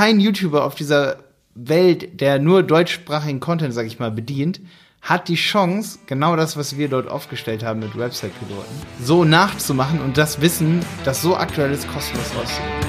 kein 0.00 0.18
YouTuber 0.18 0.64
auf 0.64 0.74
dieser 0.74 1.18
Welt, 1.54 2.22
der 2.22 2.38
nur 2.38 2.62
deutschsprachigen 2.62 3.38
Content, 3.38 3.74
sag 3.74 3.84
ich 3.84 3.98
mal, 3.98 4.10
bedient, 4.10 4.58
hat 5.02 5.28
die 5.28 5.34
Chance, 5.34 5.98
genau 6.06 6.36
das, 6.36 6.56
was 6.56 6.78
wir 6.78 6.88
dort 6.88 7.06
aufgestellt 7.06 7.62
haben 7.62 7.80
mit 7.80 7.98
Website-Piloten, 7.98 8.74
so 8.98 9.24
nachzumachen 9.26 10.00
und 10.00 10.16
das 10.16 10.40
Wissen, 10.40 10.82
das 11.04 11.20
so 11.20 11.36
aktuell 11.36 11.70
ist, 11.70 11.86
kostenlos 11.86 12.34
rauszugeben. 12.34 12.80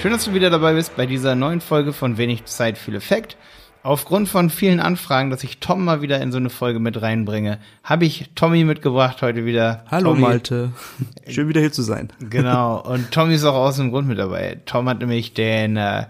Schön, 0.00 0.12
dass 0.12 0.24
du 0.24 0.32
wieder 0.32 0.48
dabei 0.48 0.72
bist 0.72 0.96
bei 0.96 1.04
dieser 1.04 1.34
neuen 1.34 1.60
Folge 1.60 1.92
von 1.92 2.16
Wenig 2.16 2.46
Zeit, 2.46 2.78
viel 2.78 2.94
Effekt. 2.94 3.36
Aufgrund 3.84 4.28
von 4.28 4.50
vielen 4.50 4.80
Anfragen, 4.80 5.30
dass 5.30 5.44
ich 5.44 5.58
Tom 5.58 5.84
mal 5.84 6.02
wieder 6.02 6.20
in 6.20 6.32
so 6.32 6.38
eine 6.38 6.50
Folge 6.50 6.80
mit 6.80 7.00
reinbringe, 7.00 7.58
habe 7.84 8.06
ich 8.06 8.28
Tommy 8.34 8.64
mitgebracht 8.64 9.22
heute 9.22 9.44
wieder. 9.44 9.84
Hallo 9.88 10.10
Tommy, 10.10 10.20
Malte, 10.20 10.72
schön 11.28 11.48
wieder 11.48 11.60
hier 11.60 11.70
zu 11.70 11.82
sein. 11.82 12.08
Genau, 12.18 12.80
und 12.80 13.12
Tommy 13.12 13.34
ist 13.34 13.44
auch 13.44 13.54
aus 13.54 13.76
dem 13.76 13.90
Grund 13.90 14.08
mit 14.08 14.18
dabei. 14.18 14.58
Tom 14.66 14.88
hat 14.88 14.98
nämlich 14.98 15.32
den 15.32 15.76
äh, 15.76 16.06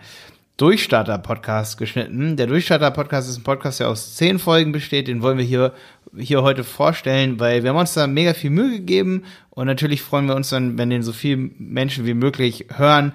Durchstarter-Podcast 0.57 1.77
geschnitten. 1.77 2.37
Der 2.37 2.47
Durchstarter-Podcast 2.47 3.29
ist 3.29 3.39
ein 3.39 3.45
Podcast, 3.45 3.81
der 3.81 3.91
aus 3.91 4.17
zehn 4.17 4.39
Folgen 4.39 4.73
besteht. 4.73 5.07
Den 5.07 5.21
wollen 5.21 5.37
wir 5.37 5.45
hier, 5.45 5.75
hier 6.17 6.43
heute 6.43 6.65
vorstellen, 6.65 7.39
weil 7.39 7.63
wir 7.63 7.71
haben 7.71 7.77
uns 7.77 7.93
da 7.93 8.07
mega 8.07 8.33
viel 8.33 8.51
Mühe 8.51 8.79
gegeben 8.79 9.25
und 9.51 9.67
natürlich 9.67 10.01
freuen 10.01 10.27
wir 10.27 10.37
uns 10.37 10.49
dann, 10.49 10.79
wenn 10.79 10.89
den 10.89 11.03
so 11.03 11.13
viele 11.13 11.51
Menschen 11.59 12.07
wie 12.07 12.15
möglich 12.15 12.67
hören 12.75 13.13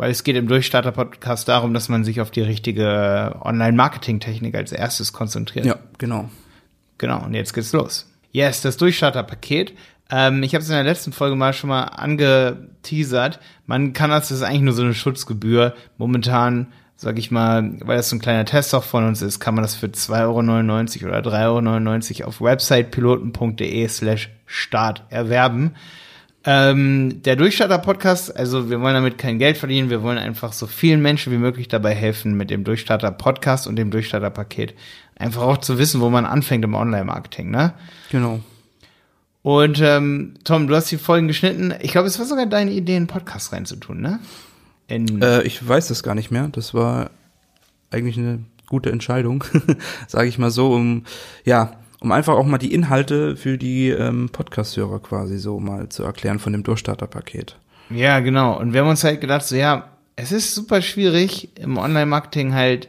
weil 0.00 0.12
es 0.12 0.24
geht 0.24 0.34
im 0.34 0.48
Durchstarter-Podcast 0.48 1.46
darum, 1.46 1.74
dass 1.74 1.90
man 1.90 2.04
sich 2.04 2.22
auf 2.22 2.30
die 2.30 2.40
richtige 2.40 3.36
Online-Marketing-Technik 3.42 4.54
als 4.54 4.72
erstes 4.72 5.12
konzentriert. 5.12 5.66
Ja, 5.66 5.76
genau. 5.98 6.30
Genau, 6.96 7.22
und 7.22 7.34
jetzt 7.34 7.52
geht's 7.52 7.74
los. 7.74 8.10
Yes, 8.32 8.62
das 8.62 8.78
Durchstarter-Paket. 8.78 9.74
Ähm, 10.10 10.42
ich 10.42 10.54
habe 10.54 10.62
es 10.62 10.70
in 10.70 10.74
der 10.74 10.84
letzten 10.84 11.12
Folge 11.12 11.36
mal 11.36 11.52
schon 11.52 11.68
mal 11.68 11.82
angeteasert. 11.82 13.40
Man 13.66 13.92
kann 13.92 14.08
das, 14.08 14.30
das 14.30 14.38
ist 14.38 14.42
eigentlich 14.42 14.62
nur 14.62 14.72
so 14.72 14.84
eine 14.84 14.94
Schutzgebühr. 14.94 15.74
Momentan, 15.98 16.68
sag 16.96 17.18
ich 17.18 17.30
mal, 17.30 17.74
weil 17.80 17.98
das 17.98 18.08
so 18.08 18.16
ein 18.16 18.20
kleiner 18.20 18.46
Test 18.46 18.74
auch 18.74 18.84
von 18.84 19.04
uns 19.06 19.20
ist, 19.20 19.38
kann 19.38 19.54
man 19.54 19.64
das 19.64 19.74
für 19.74 19.88
2,99 19.88 21.04
Euro 21.04 21.18
oder 21.18 21.30
3,99 21.30 22.20
Euro 22.20 22.28
auf 22.28 22.40
websitepiloten.de 22.40 23.86
slash 23.86 24.30
start 24.46 25.02
erwerben. 25.10 25.74
Ähm, 26.44 27.22
der 27.22 27.36
Durchstarter-Podcast, 27.36 28.34
also 28.34 28.70
wir 28.70 28.80
wollen 28.80 28.94
damit 28.94 29.18
kein 29.18 29.38
Geld 29.38 29.58
verdienen, 29.58 29.90
wir 29.90 30.02
wollen 30.02 30.16
einfach 30.16 30.54
so 30.54 30.66
vielen 30.66 31.02
Menschen 31.02 31.32
wie 31.32 31.38
möglich 31.38 31.68
dabei 31.68 31.94
helfen 31.94 32.34
mit 32.34 32.48
dem 32.48 32.64
Durchstarter-Podcast 32.64 33.66
und 33.66 33.76
dem 33.76 33.90
Durchstarter-Paket. 33.90 34.74
Einfach 35.16 35.42
auch 35.42 35.58
zu 35.58 35.78
wissen, 35.78 36.00
wo 36.00 36.08
man 36.08 36.24
anfängt 36.24 36.64
im 36.64 36.74
Online-Marketing, 36.74 37.50
ne? 37.50 37.74
Genau. 38.10 38.40
Und 39.42 39.80
ähm, 39.80 40.34
Tom, 40.44 40.66
du 40.66 40.74
hast 40.74 40.90
die 40.90 40.96
Folgen 40.96 41.28
geschnitten. 41.28 41.74
Ich 41.80 41.92
glaube, 41.92 42.08
es 42.08 42.18
war 42.18 42.26
sogar 42.26 42.46
deine 42.46 42.72
Idee, 42.72 42.96
einen 42.96 43.06
Podcast 43.06 43.52
reinzutun, 43.52 44.00
ne? 44.00 44.20
In 44.88 45.20
äh, 45.20 45.42
ich 45.42 45.66
weiß 45.66 45.88
das 45.88 46.02
gar 46.02 46.14
nicht 46.14 46.30
mehr. 46.30 46.48
Das 46.48 46.72
war 46.72 47.10
eigentlich 47.90 48.16
eine 48.16 48.40
gute 48.66 48.90
Entscheidung, 48.90 49.44
sage 50.08 50.28
ich 50.28 50.38
mal 50.38 50.50
so, 50.50 50.72
um 50.72 51.04
ja 51.44 51.79
um 52.00 52.12
einfach 52.12 52.34
auch 52.34 52.46
mal 52.46 52.58
die 52.58 52.72
Inhalte 52.72 53.36
für 53.36 53.58
die 53.58 53.88
ähm, 53.88 54.30
Podcast-Hörer 54.30 55.00
quasi 55.00 55.38
so 55.38 55.60
mal 55.60 55.88
zu 55.88 56.02
erklären 56.02 56.38
von 56.38 56.52
dem 56.52 56.62
Durchstarter-Paket. 56.62 57.56
Ja, 57.90 58.20
genau. 58.20 58.58
Und 58.58 58.72
wir 58.72 58.80
haben 58.80 58.88
uns 58.88 59.04
halt 59.04 59.20
gedacht, 59.20 59.44
so 59.44 59.56
ja, 59.56 59.90
es 60.16 60.32
ist 60.32 60.54
super 60.54 60.82
schwierig 60.82 61.50
im 61.56 61.76
Online-Marketing 61.76 62.54
halt 62.54 62.88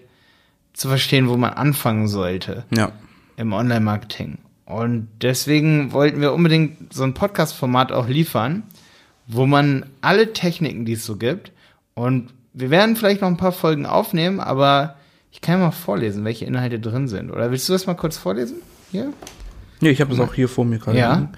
zu 0.73 0.87
verstehen, 0.87 1.27
wo 1.27 1.37
man 1.37 1.51
anfangen 1.51 2.07
sollte. 2.07 2.65
Ja. 2.75 2.91
Im 3.37 3.53
Online-Marketing. 3.53 4.37
Und 4.65 5.07
deswegen 5.21 5.91
wollten 5.91 6.21
wir 6.21 6.33
unbedingt 6.33 6.93
so 6.93 7.03
ein 7.03 7.13
Podcast-Format 7.13 7.91
auch 7.91 8.07
liefern, 8.07 8.63
wo 9.27 9.45
man 9.45 9.85
alle 10.01 10.33
Techniken, 10.33 10.85
die 10.85 10.93
es 10.93 11.05
so 11.05 11.17
gibt, 11.17 11.51
und 11.93 12.29
wir 12.53 12.69
werden 12.69 12.95
vielleicht 12.95 13.21
noch 13.21 13.27
ein 13.27 13.37
paar 13.37 13.51
Folgen 13.51 13.85
aufnehmen, 13.85 14.39
aber 14.39 14.95
ich 15.31 15.41
kann 15.41 15.59
ja 15.59 15.65
mal 15.65 15.71
vorlesen, 15.71 16.25
welche 16.25 16.45
Inhalte 16.45 16.79
drin 16.79 17.07
sind. 17.07 17.31
Oder 17.31 17.51
willst 17.51 17.67
du 17.69 17.73
das 17.73 17.87
mal 17.87 17.93
kurz 17.95 18.17
vorlesen? 18.17 18.57
Hier? 18.91 19.13
Ja, 19.81 19.89
ich 19.89 19.99
habe 20.01 20.11
das 20.11 20.19
auch 20.19 20.33
hier 20.33 20.47
vor 20.47 20.65
mir 20.65 20.79
gerade. 20.79 20.99
Ja. 20.99 21.31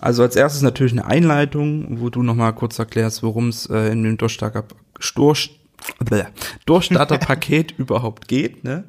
Also 0.00 0.22
als 0.22 0.36
erstes 0.36 0.62
natürlich 0.62 0.92
eine 0.92 1.06
Einleitung, 1.06 2.00
wo 2.00 2.10
du 2.10 2.22
nochmal 2.22 2.54
kurz 2.54 2.78
erklärst, 2.78 3.22
worum 3.22 3.48
es 3.48 3.66
äh, 3.66 3.90
in 3.90 4.04
dem 4.04 4.16
Durchstarter, 4.16 4.64
Sturch, 5.00 5.58
Durchstarter-Paket 6.66 7.72
überhaupt 7.78 8.28
geht. 8.28 8.62
Ne? 8.62 8.84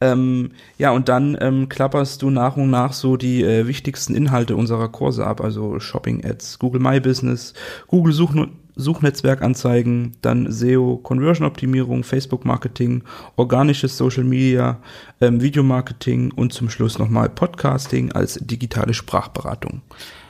Ähm, 0.00 0.52
ja, 0.78 0.90
und 0.90 1.08
dann 1.08 1.36
ähm, 1.40 1.68
klapperst 1.68 2.22
du 2.22 2.30
nach 2.30 2.56
und 2.56 2.70
nach 2.70 2.92
so 2.92 3.16
die 3.16 3.42
äh, 3.42 3.66
wichtigsten 3.66 4.14
Inhalte 4.14 4.54
unserer 4.54 4.88
Kurse 4.88 5.26
ab, 5.26 5.40
also 5.40 5.80
Shopping-Ads, 5.80 6.58
Google 6.58 6.80
My 6.80 7.00
Business, 7.00 7.54
Google 7.88 8.12
Suchen 8.12 8.63
Suchnetzwerkanzeigen, 8.76 10.16
dann 10.20 10.50
SEO, 10.50 10.96
Conversion-Optimierung, 11.02 12.02
Facebook-Marketing, 12.04 13.04
organisches 13.36 13.96
Social 13.96 14.24
Media, 14.24 14.78
ähm, 15.20 15.40
Videomarketing 15.40 16.32
und 16.32 16.52
zum 16.52 16.70
Schluss 16.70 16.98
nochmal 16.98 17.28
Podcasting 17.28 18.12
als 18.12 18.38
digitale 18.40 18.94
Sprachberatung. 18.94 19.82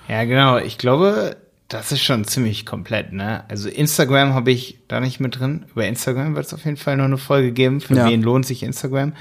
Ja, 0.09 0.25
genau. 0.25 0.59
Ich 0.59 0.77
glaube, 0.77 1.37
das 1.69 1.93
ist 1.93 2.03
schon 2.03 2.25
ziemlich 2.25 2.67
komplett, 2.67 3.13
ne? 3.13 3.45
Also 3.49 3.69
Instagram 3.69 4.35
habe 4.35 4.51
ich 4.51 4.79
da 4.89 5.01
nicht 5.01 5.21
mit 5.21 5.39
drin. 5.39 5.65
Über 5.73 5.87
Instagram 5.87 6.37
wird 6.37 6.47
es 6.47 6.55
auf 6.55 6.65
jeden 6.65 6.77
Fall 6.77 6.99
noch 6.99 7.05
eine 7.05 7.19
Folge 7.19 7.53
geben. 7.53 7.81
Für 7.81 7.97
ja. 7.97 8.07
wen 8.07 8.23
lohnt 8.23 8.45
sich 8.45 8.63
Instagram? 8.63 9.15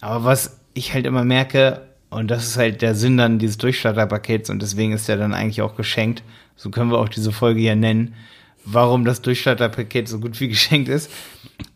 Aber 0.00 0.24
was 0.24 0.60
ich 0.74 0.92
halt 0.92 1.06
immer 1.06 1.24
merke, 1.24 1.86
und 2.10 2.30
das 2.30 2.46
ist 2.46 2.56
halt 2.58 2.82
der 2.82 2.94
Sinn 2.94 3.16
dann 3.16 3.38
dieses 3.38 3.58
Durchstarterpakets 3.58 4.50
und 4.50 4.60
deswegen 4.60 4.92
ist 4.92 5.08
der 5.08 5.16
dann 5.16 5.34
eigentlich 5.34 5.62
auch 5.62 5.76
geschenkt. 5.76 6.22
So 6.54 6.70
können 6.70 6.90
wir 6.90 6.98
auch 6.98 7.08
diese 7.08 7.32
Folge 7.32 7.60
hier 7.60 7.76
nennen 7.76 8.14
warum 8.66 9.04
das 9.04 9.22
Durchstarterpaket 9.22 10.08
so 10.08 10.18
gut 10.18 10.38
wie 10.40 10.48
geschenkt 10.48 10.88
ist. 10.88 11.10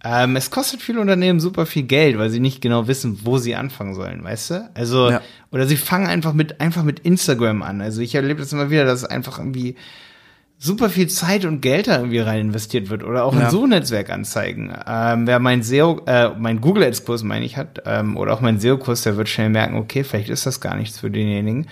Ähm, 0.05 0.37
es 0.37 0.51
kostet 0.51 0.83
viele 0.83 1.01
Unternehmen 1.01 1.41
super 1.41 1.65
viel 1.65 1.85
Geld, 1.85 2.19
weil 2.19 2.29
sie 2.29 2.41
nicht 2.41 2.61
genau 2.61 2.87
wissen, 2.87 3.21
wo 3.25 3.39
sie 3.39 3.55
anfangen 3.55 3.95
sollen, 3.95 4.23
weißt 4.23 4.51
du? 4.51 4.71
Also, 4.75 5.11
ja. 5.11 5.23
oder 5.53 5.67
sie 5.67 5.77
fangen 5.77 6.07
einfach 6.07 6.35
mit, 6.35 6.61
einfach 6.61 6.83
mit 6.83 7.01
Instagram 7.01 7.63
an. 7.63 7.81
Also 7.81 8.03
ich 8.03 8.15
erlebe 8.15 8.41
das 8.41 8.53
immer 8.53 8.71
wieder, 8.71 8.85
dass 8.85 9.05
einfach 9.05 9.39
irgendwie 9.39 9.77
super 10.59 10.91
viel 10.91 11.09
Zeit 11.09 11.47
und 11.47 11.63
Geld 11.63 11.87
da 11.87 11.97
irgendwie 11.97 12.19
rein 12.19 12.41
investiert 12.41 12.91
wird 12.91 13.03
oder 13.03 13.25
auch 13.25 13.35
ja. 13.35 13.45
in 13.45 13.51
so 13.51 13.67
Netzwerkanzeigen. 13.67 14.71
Ähm, 14.87 15.27
wer 15.27 15.39
mein 15.39 15.63
SEO, 15.63 16.03
äh, 16.07 16.31
mein 16.39 16.61
Google 16.61 16.85
Ads 16.85 17.07
Kurs 17.07 17.23
meine 17.23 17.47
ich 17.47 17.57
hat, 17.57 17.83
ähm, 17.87 18.19
oder 18.19 18.35
auch 18.35 18.43
mein 18.43 18.61
SEO 18.61 18.77
Kurs, 18.77 19.03
der 19.03 19.17
wird 19.17 19.31
schnell 19.31 19.49
merken, 19.49 19.77
okay, 19.77 20.05
vielleicht 20.05 20.29
ist 20.29 20.45
das 20.45 20.61
gar 20.61 20.77
nichts 20.77 21.01
für 21.01 21.11
denjenigen. 21.11 21.67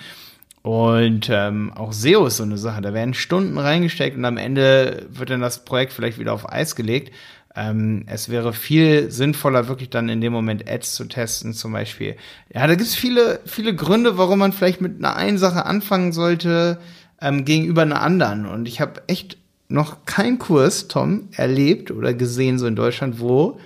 Und 0.69 1.31
ähm, 1.33 1.73
auch 1.75 1.95
SEO 1.95 2.27
ist 2.27 2.37
so 2.37 2.43
eine 2.43 2.59
Sache. 2.59 2.83
Da 2.83 2.93
werden 2.93 3.15
Stunden 3.15 3.57
reingesteckt 3.57 4.19
und 4.19 4.27
am 4.27 4.37
Ende 4.37 5.07
wird 5.09 5.31
dann 5.31 5.41
das 5.41 5.65
Projekt 5.65 5.95
vielleicht 5.95 6.19
wieder 6.19 6.35
auf 6.35 6.47
Eis 6.53 6.77
gelegt. 6.77 7.11
Ähm, 7.57 8.05
es 8.05 8.29
wäre 8.29 8.53
viel 8.53 9.11
sinnvoller, 9.11 9.69
wirklich 9.69 9.89
dann 9.89 10.11
in 10.11 10.21
dem 10.21 10.35
Moment 10.35 10.69
Ads 10.71 10.95
zu 10.95 11.07
testen, 11.07 11.55
zum 11.55 11.73
Beispiel. 11.73 12.17
Ja, 12.53 12.67
da 12.67 12.75
gibt 12.75 12.87
es 12.87 12.95
viele, 12.95 13.41
viele 13.47 13.75
Gründe, 13.75 14.19
warum 14.19 14.41
man 14.41 14.53
vielleicht 14.53 14.83
mit 14.83 14.99
einer 14.99 15.17
einen 15.17 15.39
Sache 15.39 15.65
anfangen 15.65 16.13
sollte 16.13 16.79
ähm, 17.23 17.47
gegenüber 17.47 17.81
einer 17.81 18.03
anderen. 18.03 18.45
Und 18.45 18.69
ich 18.69 18.83
habe 18.83 19.01
echt 19.07 19.39
noch 19.69 20.05
keinen 20.05 20.39
Kurs, 20.39 20.87
Tom, 20.89 21.31
erlebt 21.33 21.91
oder 21.91 22.13
gesehen, 22.13 22.59
so 22.59 22.67
in 22.67 22.77
Deutschland, 22.77 23.21
wo 23.21 23.59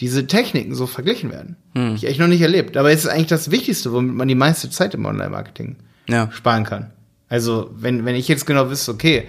diese 0.00 0.26
Techniken 0.26 0.74
so 0.74 0.86
verglichen 0.86 1.30
werden. 1.30 1.56
Hm. 1.74 1.94
Ich 1.94 2.06
echt 2.06 2.20
noch 2.20 2.28
nicht 2.28 2.42
erlebt. 2.42 2.76
Aber 2.76 2.90
es 2.90 3.06
ist 3.06 3.10
eigentlich 3.10 3.28
das 3.28 3.50
Wichtigste, 3.50 3.90
womit 3.94 4.14
man 4.14 4.28
die 4.28 4.34
meiste 4.34 4.68
Zeit 4.68 4.92
im 4.92 5.06
Online-Marketing 5.06 5.76
ja. 6.08 6.30
sparen 6.32 6.64
kann. 6.64 6.90
Also 7.28 7.70
wenn, 7.74 8.04
wenn 8.04 8.14
ich 8.14 8.28
jetzt 8.28 8.46
genau 8.46 8.68
wüsste, 8.70 8.92
okay, 8.92 9.28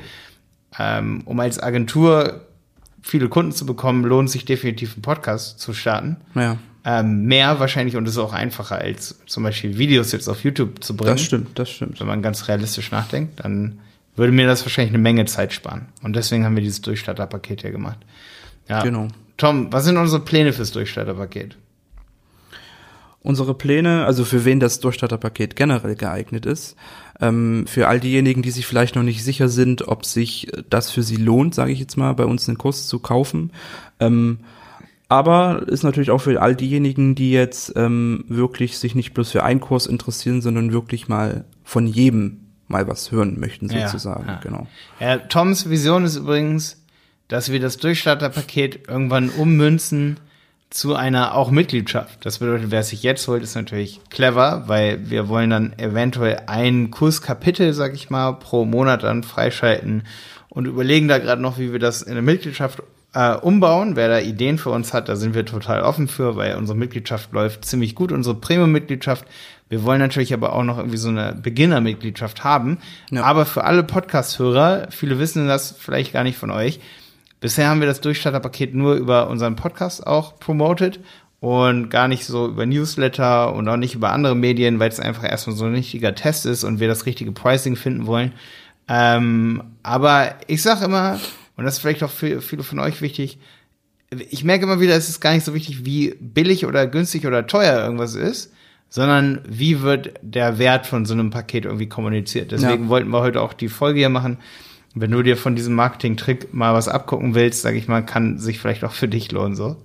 ähm, 0.77 1.21
um 1.25 1.39
als 1.39 1.61
Agentur 1.61 2.41
viele 3.01 3.29
Kunden 3.29 3.51
zu 3.51 3.65
bekommen, 3.65 4.03
lohnt 4.03 4.29
sich 4.29 4.45
definitiv 4.45 4.93
einen 4.93 5.01
Podcast 5.01 5.59
zu 5.59 5.73
starten. 5.73 6.17
Ja. 6.35 6.57
Ähm, 6.85 7.25
mehr 7.25 7.59
wahrscheinlich 7.59 7.95
und 7.95 8.05
es 8.05 8.13
ist 8.13 8.17
auch 8.17 8.33
einfacher 8.33 8.77
als 8.77 9.19
zum 9.25 9.43
Beispiel 9.43 9.77
Videos 9.77 10.11
jetzt 10.11 10.27
auf 10.27 10.43
YouTube 10.43 10.83
zu 10.83 10.97
bringen. 10.97 11.15
Das 11.15 11.21
stimmt, 11.21 11.57
das 11.57 11.69
stimmt. 11.69 11.99
Wenn 11.99 12.07
man 12.07 12.21
ganz 12.21 12.47
realistisch 12.49 12.91
nachdenkt, 12.91 13.39
dann 13.43 13.79
würde 14.15 14.33
mir 14.33 14.47
das 14.47 14.65
wahrscheinlich 14.65 14.93
eine 14.93 15.01
Menge 15.01 15.25
Zeit 15.25 15.53
sparen. 15.53 15.87
Und 16.01 16.15
deswegen 16.15 16.43
haben 16.43 16.55
wir 16.55 16.63
dieses 16.63 16.81
Durchstarterpaket 16.81 17.61
hier 17.61 17.71
gemacht. 17.71 17.99
Ja. 18.67 18.83
Genau. 18.83 19.07
Tom, 19.37 19.71
was 19.71 19.85
sind 19.85 19.97
unsere 19.97 20.21
Pläne 20.23 20.53
fürs 20.53 20.71
Durchstarterpaket? 20.71 21.55
Unsere 23.23 23.53
Pläne, 23.55 24.05
also 24.05 24.25
für 24.25 24.45
wen 24.45 24.59
das 24.59 24.79
Durchstarterpaket 24.79 25.55
generell 25.55 25.95
geeignet 25.95 26.45
ist, 26.45 26.75
ähm, 27.21 27.65
für 27.67 27.87
all 27.87 27.99
diejenigen, 27.99 28.41
die 28.41 28.51
sich 28.51 28.67
vielleicht 28.67 28.95
noch 28.95 29.03
nicht 29.03 29.23
sicher 29.23 29.47
sind, 29.47 29.87
ob 29.87 30.05
sich 30.05 30.51
das 30.69 30.91
für 30.91 31.03
sie 31.03 31.15
lohnt, 31.15 31.55
sage 31.55 31.71
ich 31.71 31.79
jetzt 31.79 31.97
mal, 31.97 32.13
bei 32.13 32.25
uns 32.25 32.47
einen 32.47 32.57
Kurs 32.57 32.87
zu 32.87 32.99
kaufen. 32.99 33.51
Ähm, 33.99 34.39
aber 35.07 35.67
ist 35.67 35.83
natürlich 35.83 36.11
auch 36.11 36.19
für 36.19 36.41
all 36.41 36.55
diejenigen, 36.55 37.15
die 37.15 37.31
jetzt 37.31 37.73
ähm, 37.75 38.25
wirklich 38.27 38.77
sich 38.77 38.93
nicht 38.95 39.13
bloß 39.13 39.31
für 39.31 39.43
einen 39.43 39.61
Kurs 39.61 39.85
interessieren, 39.85 40.41
sondern 40.41 40.73
wirklich 40.73 41.07
mal 41.07 41.45
von 41.63 41.87
jedem 41.87 42.39
mal 42.67 42.87
was 42.87 43.11
hören 43.11 43.39
möchten, 43.39 43.69
sozusagen. 43.69 44.25
Ja, 44.27 44.33
ja. 44.33 44.39
Genau. 44.41 44.67
Ja, 44.99 45.17
Toms 45.17 45.69
Vision 45.69 46.03
ist 46.03 46.15
übrigens, 46.15 46.83
dass 47.27 47.51
wir 47.51 47.59
das 47.59 47.77
Durchstarterpaket 47.77 48.87
irgendwann 48.87 49.29
ummünzen 49.29 50.17
zu 50.73 50.95
einer 50.95 51.35
auch 51.35 51.51
Mitgliedschaft. 51.51 52.25
Das 52.25 52.39
bedeutet, 52.39 52.71
wer 52.71 52.81
sich 52.81 53.03
jetzt 53.03 53.27
holt, 53.27 53.43
ist 53.43 53.53
natürlich 53.53 54.01
clever, 54.09 54.63
weil 54.65 55.07
wir 55.07 55.29
wollen 55.29 55.51
dann 55.51 55.77
eventuell 55.77 56.41
ein 56.47 56.89
Kurskapitel, 56.89 57.73
sag 57.73 57.93
ich 57.93 58.09
mal, 58.09 58.33
pro 58.33 58.65
Monat 58.65 59.03
dann 59.03 59.21
freischalten 59.21 60.03
und 60.49 60.65
überlegen 60.65 61.07
da 61.07 61.19
gerade 61.19 61.41
noch, 61.41 61.59
wie 61.59 61.71
wir 61.71 61.79
das 61.79 62.01
in 62.01 62.13
eine 62.13 62.23
Mitgliedschaft 62.23 62.81
äh, 63.13 63.35
umbauen. 63.35 63.95
Wer 63.95 64.07
da 64.07 64.19
Ideen 64.19 64.57
für 64.57 64.71
uns 64.71 64.93
hat, 64.93 65.09
da 65.09 65.15
sind 65.15 65.35
wir 65.35 65.45
total 65.45 65.81
offen 65.81 66.07
für, 66.07 66.35
weil 66.37 66.55
unsere 66.55 66.77
Mitgliedschaft 66.77 67.31
läuft 67.33 67.65
ziemlich 67.65 67.93
gut, 67.93 68.11
unsere 68.11 68.35
Premium-Mitgliedschaft. 68.35 69.25
Wir 69.69 69.83
wollen 69.83 69.99
natürlich 69.99 70.33
aber 70.33 70.53
auch 70.53 70.63
noch 70.63 70.79
irgendwie 70.79 70.97
so 70.97 71.09
eine 71.09 71.33
Beginner-Mitgliedschaft 71.33 72.43
haben. 72.43 72.79
Ja. 73.11 73.23
Aber 73.23 73.45
für 73.45 73.63
alle 73.63 73.83
Podcast-Hörer, 73.83 74.87
viele 74.89 75.19
wissen 75.19 75.47
das 75.47 75.75
vielleicht 75.77 76.13
gar 76.13 76.23
nicht 76.23 76.39
von 76.39 76.49
euch, 76.49 76.79
Bisher 77.43 77.67
haben 77.67 77.81
wir 77.81 77.87
das 77.87 77.99
Durchstarterpaket 77.99 78.73
nur 78.73 78.95
über 78.95 79.27
unseren 79.27 79.57
Podcast 79.57 80.07
auch 80.07 80.39
promoted 80.39 81.01
und 81.41 81.89
gar 81.89 82.07
nicht 82.07 82.23
so 82.23 82.47
über 82.47 82.65
Newsletter 82.65 83.53
und 83.53 83.67
auch 83.67 83.75
nicht 83.75 83.95
über 83.95 84.13
andere 84.13 84.33
Medien, 84.33 84.79
weil 84.79 84.87
es 84.87 85.01
einfach 85.01 85.25
erstmal 85.29 85.53
so 85.53 85.65
ein 85.65 85.73
richtiger 85.73 86.15
Test 86.15 86.45
ist 86.45 86.63
und 86.63 86.79
wir 86.79 86.87
das 86.87 87.05
richtige 87.05 87.33
Pricing 87.33 87.75
finden 87.75 88.05
wollen. 88.05 88.31
Ähm, 88.87 89.61
aber 89.83 90.35
ich 90.47 90.61
sag 90.61 90.81
immer, 90.81 91.19
und 91.57 91.65
das 91.65 91.73
ist 91.73 91.79
vielleicht 91.81 92.01
auch 92.03 92.09
für 92.09 92.39
viele 92.39 92.63
von 92.63 92.79
euch 92.79 93.01
wichtig, 93.01 93.39
ich 94.29 94.45
merke 94.45 94.63
immer 94.63 94.79
wieder, 94.79 94.95
es 94.95 95.09
ist 95.09 95.19
gar 95.19 95.33
nicht 95.33 95.43
so 95.43 95.53
wichtig, 95.53 95.83
wie 95.83 96.15
billig 96.21 96.65
oder 96.65 96.87
günstig 96.87 97.27
oder 97.27 97.45
teuer 97.45 97.83
irgendwas 97.83 98.15
ist, 98.15 98.53
sondern 98.87 99.41
wie 99.45 99.81
wird 99.81 100.13
der 100.21 100.59
Wert 100.59 100.85
von 100.87 101.05
so 101.05 101.13
einem 101.13 101.29
Paket 101.29 101.65
irgendwie 101.65 101.89
kommuniziert. 101.89 102.53
Deswegen 102.53 102.83
ja. 102.83 102.89
wollten 102.89 103.09
wir 103.09 103.19
heute 103.19 103.41
auch 103.41 103.51
die 103.51 103.67
Folge 103.67 103.99
hier 103.99 104.07
machen 104.07 104.37
wenn 104.95 105.11
du 105.11 105.23
dir 105.23 105.37
von 105.37 105.55
diesem 105.55 105.75
Marketing-Trick 105.75 106.53
mal 106.53 106.73
was 106.73 106.87
abgucken 106.87 107.35
willst, 107.35 107.61
sage 107.61 107.77
ich 107.77 107.87
mal, 107.87 108.05
kann 108.05 108.37
sich 108.37 108.59
vielleicht 108.59 108.83
auch 108.83 108.91
für 108.91 109.07
dich 109.07 109.31
lohnen 109.31 109.55
so. 109.55 109.77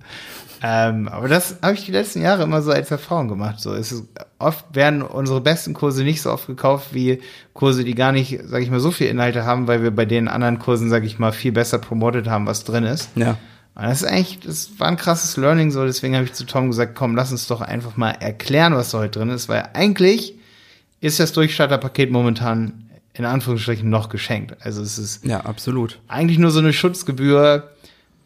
Ähm, 0.61 1.07
aber 1.07 1.29
das 1.29 1.57
habe 1.61 1.73
ich 1.73 1.85
die 1.85 1.91
letzten 1.91 2.21
Jahre 2.21 2.43
immer 2.43 2.61
so 2.61 2.71
als 2.71 2.91
Erfahrung 2.91 3.29
gemacht. 3.29 3.59
So, 3.59 3.73
es 3.73 3.91
ist, 3.91 4.03
oft 4.39 4.65
werden 4.73 5.01
unsere 5.01 5.39
besten 5.39 5.73
Kurse 5.73 6.03
nicht 6.03 6.21
so 6.21 6.31
oft 6.31 6.47
gekauft 6.47 6.89
wie 6.93 7.21
Kurse, 7.53 7.83
die 7.83 7.95
gar 7.95 8.11
nicht, 8.11 8.41
sage 8.45 8.63
ich 8.63 8.69
mal, 8.69 8.81
so 8.81 8.91
viel 8.91 9.07
Inhalte 9.07 9.45
haben, 9.45 9.67
weil 9.67 9.83
wir 9.83 9.91
bei 9.91 10.05
den 10.05 10.27
anderen 10.27 10.59
Kursen, 10.59 10.89
sage 10.89 11.05
ich 11.05 11.17
mal, 11.17 11.31
viel 11.31 11.53
besser 11.53 11.79
promotet 11.79 12.27
haben, 12.27 12.45
was 12.45 12.65
drin 12.65 12.83
ist. 12.83 13.09
Ja. 13.15 13.37
Und 13.75 13.83
das 13.83 14.01
ist 14.01 14.07
eigentlich, 14.07 14.39
das 14.41 14.71
war 14.77 14.89
ein 14.89 14.97
krasses 14.97 15.37
Learning 15.37 15.71
so. 15.71 15.85
Deswegen 15.85 16.15
habe 16.15 16.25
ich 16.25 16.33
zu 16.33 16.45
Tom 16.45 16.67
gesagt, 16.67 16.95
komm, 16.95 17.15
lass 17.15 17.31
uns 17.31 17.47
doch 17.47 17.61
einfach 17.61 17.95
mal 17.95 18.11
erklären, 18.11 18.75
was 18.75 18.91
da 18.91 18.99
heute 18.99 19.19
drin 19.19 19.29
ist, 19.29 19.47
weil 19.47 19.69
eigentlich 19.73 20.35
ist 20.99 21.21
das 21.21 21.31
Durchstarterpaket 21.31 22.11
momentan 22.11 22.88
in 23.19 23.25
Anführungsstrichen 23.25 23.89
noch 23.89 24.07
geschenkt. 24.07 24.55
Also 24.61 24.81
es 24.81 24.97
ist 24.97 25.25
ja 25.25 25.41
absolut 25.41 25.99
eigentlich 26.07 26.39
nur 26.39 26.51
so 26.51 26.59
eine 26.59 26.71
Schutzgebühr. 26.71 27.69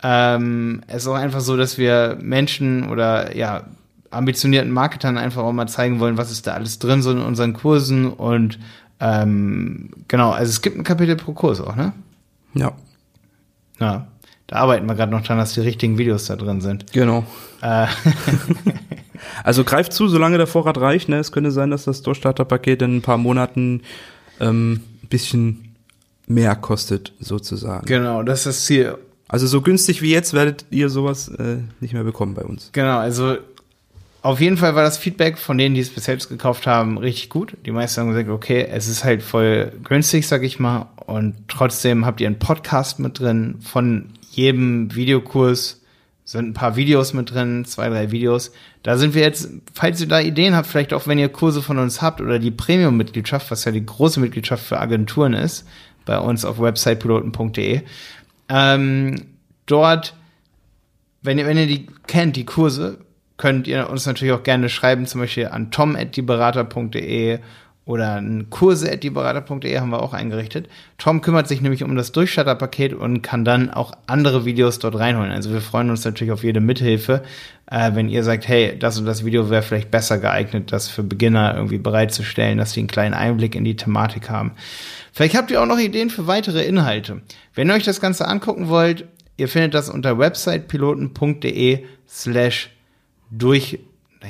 Ähm, 0.03 0.81
es 0.85 1.03
ist 1.03 1.07
auch 1.07 1.15
einfach 1.15 1.41
so, 1.41 1.57
dass 1.57 1.79
wir 1.79 2.17
Menschen 2.21 2.89
oder 2.89 3.35
ja 3.35 3.65
ambitionierten 4.11 4.71
Marketern 4.71 5.17
einfach 5.17 5.41
auch 5.41 5.51
mal 5.51 5.67
zeigen 5.67 5.99
wollen, 5.99 6.17
was 6.17 6.31
ist 6.31 6.45
da 6.45 6.53
alles 6.53 6.77
drin 6.77 7.01
so 7.01 7.09
in 7.09 7.21
unseren 7.21 7.53
Kursen 7.53 8.13
und 8.13 8.59
ähm, 8.99 9.89
genau, 10.07 10.29
also 10.29 10.51
es 10.51 10.61
gibt 10.61 10.77
ein 10.77 10.83
Kapitel 10.83 11.15
pro 11.15 11.33
Kurs 11.33 11.59
auch, 11.59 11.75
ne? 11.75 11.93
Ja. 12.53 12.73
Ja. 13.79 14.07
Da 14.45 14.57
arbeiten 14.57 14.85
wir 14.85 14.93
gerade 14.93 15.11
noch 15.11 15.23
dran, 15.23 15.39
dass 15.39 15.55
die 15.55 15.61
richtigen 15.61 15.97
Videos 15.97 16.27
da 16.27 16.35
drin 16.35 16.61
sind. 16.61 16.93
Genau. 16.93 17.25
Äh. 17.61 17.87
also 19.43 19.63
greift 19.63 19.93
zu, 19.93 20.07
solange 20.07 20.37
der 20.37 20.45
Vorrat 20.45 20.77
reicht. 20.77 21.09
Ne? 21.09 21.17
Es 21.17 21.31
könnte 21.31 21.49
sein, 21.49 21.71
dass 21.71 21.85
das 21.85 22.03
Durchstarterpaket 22.03 22.83
in 22.83 22.97
ein 22.97 23.01
paar 23.01 23.17
Monaten 23.17 23.81
ähm, 24.43 24.81
bisschen 25.09 25.75
mehr 26.27 26.55
kostet, 26.55 27.13
sozusagen. 27.19 27.85
Genau, 27.85 28.23
das 28.23 28.39
ist 28.39 28.45
das 28.45 28.65
Ziel. 28.65 28.97
Also 29.27 29.47
so 29.47 29.61
günstig 29.61 30.01
wie 30.01 30.11
jetzt 30.11 30.33
werdet 30.33 30.65
ihr 30.69 30.89
sowas 30.89 31.27
äh, 31.27 31.57
nicht 31.79 31.93
mehr 31.93 32.03
bekommen 32.03 32.33
bei 32.33 32.43
uns. 32.43 32.69
Genau, 32.71 32.99
also 32.99 33.37
auf 34.21 34.39
jeden 34.39 34.57
Fall 34.57 34.73
war 34.75 34.83
das 34.83 34.97
Feedback 34.97 35.37
von 35.37 35.57
denen, 35.57 35.75
die 35.75 35.81
es 35.81 35.89
bis 35.89 36.07
jetzt 36.07 36.29
gekauft 36.29 36.65
haben, 36.65 36.97
richtig 36.97 37.29
gut. 37.29 37.57
Die 37.65 37.71
meisten 37.71 38.01
haben 38.01 38.09
gesagt, 38.09 38.29
okay, 38.29 38.65
es 38.71 38.87
ist 38.87 39.03
halt 39.03 39.21
voll 39.21 39.73
günstig, 39.83 40.27
sag 40.27 40.43
ich 40.43 40.59
mal. 40.59 40.87
Und 41.05 41.35
trotzdem 41.49 42.05
habt 42.05 42.21
ihr 42.21 42.27
einen 42.27 42.39
Podcast 42.39 42.99
mit 42.99 43.19
drin 43.19 43.55
von 43.59 44.11
jedem 44.31 44.95
Videokurs 44.95 45.81
sind 46.25 46.49
ein 46.49 46.53
paar 46.53 46.75
Videos 46.75 47.13
mit 47.13 47.31
drin, 47.31 47.65
zwei, 47.65 47.89
drei 47.89 48.11
Videos. 48.11 48.51
Da 48.81 48.97
sind 48.97 49.13
wir 49.13 49.21
jetzt, 49.21 49.49
falls 49.73 49.99
ihr 49.99 50.07
da 50.07 50.19
Ideen 50.19 50.55
habt, 50.55 50.67
vielleicht 50.67 50.93
auch 50.93 51.07
wenn 51.07 51.19
ihr 51.19 51.29
Kurse 51.29 51.61
von 51.61 51.79
uns 51.79 52.01
habt 52.01 52.21
oder 52.21 52.39
die 52.39 52.51
Premium-Mitgliedschaft, 52.51 53.51
was 53.51 53.65
ja 53.65 53.71
die 53.71 53.85
große 53.85 54.19
Mitgliedschaft 54.19 54.65
für 54.65 54.79
Agenturen 54.79 55.33
ist, 55.33 55.67
bei 56.05 56.17
uns 56.17 56.45
auf 56.45 56.61
websitepiloten.de. 56.61 57.81
Ähm, 58.49 59.25
dort, 59.65 60.15
wenn 61.21 61.37
ihr, 61.37 61.45
wenn 61.45 61.57
ihr 61.57 61.67
die 61.67 61.87
kennt, 62.07 62.35
die 62.35 62.45
Kurse, 62.45 62.99
könnt 63.37 63.67
ihr 63.67 63.89
uns 63.89 64.05
natürlich 64.05 64.33
auch 64.33 64.43
gerne 64.43 64.69
schreiben, 64.69 65.05
zum 65.05 65.21
Beispiel 65.21 65.47
an 65.47 65.71
tom.dieberater.de 65.71 67.39
oder 67.85 68.15
ein 68.15 68.49
kurse.dieberater.de 68.49 69.77
haben 69.77 69.89
wir 69.89 70.01
auch 70.01 70.13
eingerichtet. 70.13 70.69
Tom 70.97 71.21
kümmert 71.21 71.49
sich 71.49 71.59
nämlich 71.59 71.83
um 71.83 71.95
das 71.97 72.13
Durchstarterpaket 72.13 72.93
und 72.93 73.21
kann 73.21 73.43
dann 73.43 73.69
auch 73.69 73.91
andere 74.07 74.45
Videos 74.45 74.79
dort 74.79 74.97
reinholen. 74.97 75.31
Also 75.31 75.51
wir 75.51 75.59
freuen 75.59 75.89
uns 75.89 76.05
natürlich 76.05 76.31
auf 76.31 76.45
jede 76.45 76.61
Mithilfe, 76.61 77.23
äh, 77.69 77.91
wenn 77.93 78.07
ihr 78.07 78.23
sagt, 78.23 78.47
hey, 78.47 78.77
das 78.79 78.97
und 78.97 79.05
das 79.05 79.25
Video 79.25 79.49
wäre 79.49 79.63
vielleicht 79.63 79.91
besser 79.91 80.17
geeignet, 80.17 80.71
das 80.71 80.87
für 80.87 81.03
Beginner 81.03 81.55
irgendwie 81.55 81.77
bereitzustellen, 81.77 82.57
dass 82.57 82.71
sie 82.71 82.79
einen 82.79 82.87
kleinen 82.87 83.13
Einblick 83.13 83.53
in 83.53 83.65
die 83.65 83.75
Thematik 83.75 84.29
haben. 84.29 84.53
Vielleicht 85.11 85.35
habt 85.35 85.51
ihr 85.51 85.61
auch 85.61 85.67
noch 85.67 85.79
Ideen 85.79 86.09
für 86.09 86.25
weitere 86.25 86.63
Inhalte. 86.63 87.21
Wenn 87.53 87.69
ihr 87.69 87.73
euch 87.73 87.83
das 87.83 87.99
Ganze 87.99 88.27
angucken 88.29 88.69
wollt, 88.69 89.05
ihr 89.35 89.49
findet 89.49 89.73
das 89.73 89.89
unter 89.89 90.17
websitepiloten.de 90.17 91.83
slash 92.07 92.69
durch 93.29 93.79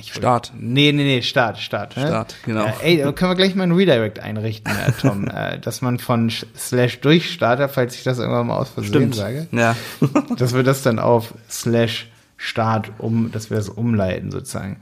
Start. 0.02 0.52
Nee, 0.58 0.92
nee, 0.92 1.04
nee, 1.04 1.22
Start, 1.22 1.60
Start. 1.60 1.96
Ne? 1.98 2.08
Start, 2.08 2.36
genau. 2.46 2.66
Äh, 2.66 2.74
ey, 2.84 2.98
da 2.98 3.12
können 3.12 3.32
wir 3.32 3.36
gleich 3.36 3.56
mal 3.56 3.64
ein 3.64 3.72
Redirect 3.72 4.20
einrichten, 4.20 4.72
äh, 4.72 4.92
Tom. 5.00 5.28
äh, 5.34 5.60
dass 5.60 5.82
man 5.82 6.00
von 6.00 6.30
Slash 6.30 7.02
durch 7.02 7.32
Starter, 7.32 7.70
falls 7.70 7.96
ich 7.96 8.04
das 8.04 8.20
irgendwann 8.20 8.48
mal 8.48 8.58
aus 8.58 8.70
Versehen 8.70 8.92
Stimmt. 8.92 9.16
sage, 9.16 9.48
ja. 9.52 9.76
dass 10.38 10.54
wir 10.56 10.64
das 10.64 10.82
dann 10.82 11.00
auf 11.00 11.34
Slash 11.50 12.08
Start 12.38 12.92
um, 12.98 13.32
dass 13.32 13.50
wir 13.50 13.58
das 13.58 13.70
umleiten 13.70 14.32
sozusagen. 14.32 14.78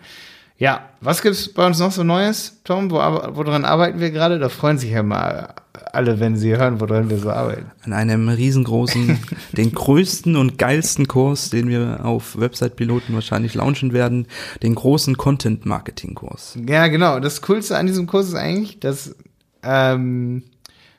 Ja, 0.61 0.89
was 1.01 1.23
gibt's 1.23 1.51
bei 1.51 1.65
uns 1.65 1.79
noch 1.79 1.91
so 1.91 2.03
Neues, 2.03 2.61
Tom? 2.63 2.91
Wo, 2.91 2.97
woran 2.97 3.65
arbeiten 3.65 3.99
wir 3.99 4.11
gerade? 4.11 4.37
Da 4.37 4.47
freuen 4.47 4.77
sich 4.77 4.91
ja 4.91 5.01
mal 5.01 5.55
alle, 5.91 6.19
wenn 6.19 6.35
sie 6.37 6.55
hören, 6.55 6.79
woran 6.79 7.09
wir 7.09 7.17
so 7.17 7.31
arbeiten. 7.31 7.71
An 7.81 7.93
einem 7.93 8.29
riesengroßen, 8.29 9.17
den 9.53 9.71
größten 9.71 10.35
und 10.35 10.59
geilsten 10.59 11.07
Kurs, 11.07 11.49
den 11.49 11.67
wir 11.67 12.05
auf 12.05 12.39
Website-Piloten 12.39 13.15
wahrscheinlich 13.15 13.55
launchen 13.55 13.91
werden, 13.91 14.27
den 14.61 14.75
großen 14.75 15.17
Content-Marketing-Kurs. 15.17 16.59
Ja, 16.67 16.85
genau. 16.89 17.19
Das 17.19 17.41
Coolste 17.41 17.75
an 17.75 17.87
diesem 17.87 18.05
Kurs 18.05 18.27
ist 18.27 18.35
eigentlich, 18.35 18.79
dass 18.79 19.15
ähm, 19.63 20.43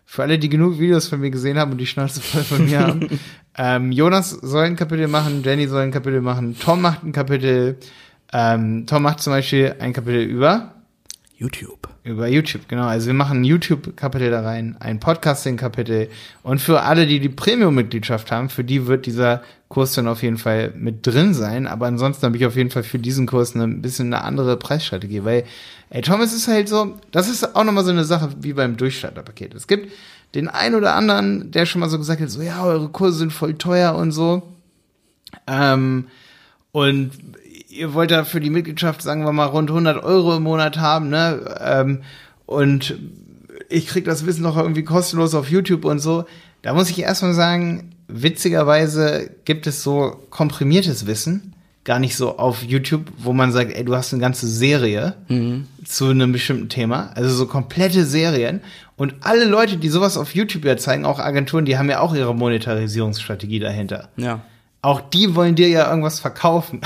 für 0.05 0.23
alle, 0.23 0.41
die 0.41 0.49
genug 0.49 0.81
Videos 0.81 1.07
von 1.07 1.21
mir 1.21 1.31
gesehen 1.31 1.57
haben 1.57 1.71
und 1.71 1.79
die 1.79 1.87
Schnauze 1.87 2.21
voll 2.21 2.43
von 2.43 2.65
mir 2.65 2.81
haben, 2.81 3.21
ähm, 3.57 3.93
Jonas 3.93 4.31
soll 4.31 4.65
ein 4.65 4.75
Kapitel 4.75 5.07
machen, 5.07 5.45
Jenny 5.45 5.69
soll 5.69 5.83
ein 5.83 5.93
Kapitel 5.93 6.21
machen, 6.21 6.57
Tom 6.59 6.81
macht 6.81 7.05
ein 7.05 7.13
Kapitel, 7.13 7.79
ähm, 8.33 8.87
Tom 8.87 9.03
macht 9.03 9.21
zum 9.21 9.33
Beispiel 9.33 9.75
ein 9.79 9.93
Kapitel 9.93 10.23
über 10.23 10.73
YouTube. 11.37 11.89
Über 12.05 12.29
YouTube, 12.29 12.69
genau. 12.69 12.87
Also 12.87 13.09
wir 13.09 13.15
machen 13.15 13.41
ein 13.41 13.45
YouTube-Kapitel 13.45 14.31
da 14.31 14.43
rein, 14.43 14.77
ein 14.81 15.01
Podcasting-Kapitel. 15.01 16.09
Und 16.43 16.61
für 16.61 16.83
alle, 16.83 17.07
die 17.07 17.21
die 17.21 17.29
Premium-Mitgliedschaft 17.29 18.31
haben, 18.33 18.49
für 18.49 18.65
die 18.65 18.87
wird 18.87 19.07
dieser 19.07 19.43
Kurs 19.69 19.95
dann 19.95 20.09
auf 20.09 20.23
jeden 20.23 20.37
Fall 20.39 20.73
mit 20.77 21.07
drin 21.07 21.35
sein. 21.35 21.67
Aber 21.67 21.87
ansonsten 21.87 22.27
habe 22.27 22.37
ich 22.37 22.47
auf 22.47 22.57
jeden 22.57 22.71
Fall 22.71 22.83
für 22.85 22.99
diesen 22.99 23.27
Kurs 23.27 23.55
eine, 23.55 23.65
ein 23.65 23.83
bisschen 23.83 24.13
eine 24.13 24.25
andere 24.25 24.57
Preisstrategie. 24.57 25.25
Weil, 25.25 25.45
ey, 25.91 26.03
Thomas 26.03 26.33
ist 26.33 26.49
halt 26.49 26.69
so, 26.69 26.99
das 27.11 27.29
ist 27.29 27.57
auch 27.57 27.65
nochmal 27.65 27.85
so 27.85 27.91
eine 27.91 28.05
Sache 28.05 28.31
wie 28.41 28.53
beim 28.53 28.77
Durchstarterpaket. 28.77 29.55
Es 29.55 29.67
gibt 29.67 29.93
den 30.35 30.49
einen 30.49 30.75
oder 30.75 30.95
anderen, 30.95 31.51
der 31.51 31.67
schon 31.67 31.81
mal 31.81 31.89
so 31.89 31.99
gesagt 31.99 32.21
hat, 32.21 32.31
so, 32.31 32.41
ja, 32.41 32.65
eure 32.65 32.89
Kurse 32.89 33.19
sind 33.19 33.33
voll 33.33 33.55
teuer 33.55 33.95
und 33.95 34.13
so. 34.13 34.43
Ähm, 35.47 36.07
und 36.73 37.11
ihr 37.73 37.95
wollt 37.95 38.11
da 38.11 38.25
für 38.25 38.41
die 38.41 38.51
Mitgliedschaft, 38.51 39.03
sagen 39.03 39.25
wir 39.25 39.33
mal, 39.33 39.47
rund 39.47 39.71
100 39.71 40.03
Euro 40.03 40.37
im 40.37 40.43
Monat 40.43 40.79
haben, 40.79 41.09
ne? 41.09 41.57
Ähm, 41.61 42.03
und 42.47 42.99
ich 43.69 43.87
krieg 43.87 44.05
das 44.05 44.27
Wissen 44.27 44.43
noch 44.43 44.57
irgendwie 44.57 44.85
kostenlos 44.85 45.35
auf 45.35 45.51
YouTube 45.51 45.85
und 45.85 45.99
so. 45.99 46.25
Da 46.61 46.75
muss 46.75 46.91
ich 46.91 47.01
erstmal 47.01 47.33
sagen, 47.33 47.95
witzigerweise 48.09 49.31
gibt 49.45 49.67
es 49.67 49.83
so 49.83 50.21
komprimiertes 50.29 51.07
Wissen, 51.07 51.55
gar 51.85 51.99
nicht 51.99 52.17
so 52.17 52.39
auf 52.39 52.63
YouTube, 52.63 53.11
wo 53.19 53.33
man 53.33 53.51
sagt, 53.51 53.75
ey, 53.75 53.85
du 53.85 53.97
hast 53.97 54.13
eine 54.13 54.21
ganze 54.21 54.47
Serie 54.47 55.15
mhm. 55.29 55.67
zu 55.85 56.11
einem 56.11 56.31
bestimmten 56.31 56.69
Thema, 56.69 57.11
also 57.15 57.35
so 57.35 57.47
komplette 57.47 58.05
Serien. 58.05 58.61
Und 58.97 59.15
alle 59.23 59.47
Leute, 59.47 59.79
die 59.79 59.89
sowas 59.89 60.19
auf 60.19 60.35
YouTube 60.35 60.65
ja 60.65 60.77
zeigen, 60.77 61.07
auch 61.07 61.19
Agenturen, 61.19 61.65
die 61.65 61.79
haben 61.79 61.91
ja 61.91 62.01
auch 62.01 62.15
ihre 62.15 62.35
Monetarisierungsstrategie 62.35 63.59
dahinter. 63.59 64.11
Ja 64.17 64.43
auch 64.83 65.01
die 65.01 65.37
wollen 65.37 65.55
dir 65.55 65.69
ja 65.69 65.89
irgendwas 65.89 66.19
verkaufen. 66.19 66.81